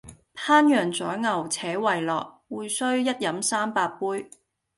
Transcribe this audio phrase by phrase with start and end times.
[0.33, 4.31] 烹羊宰牛且為樂，會須一飲三百杯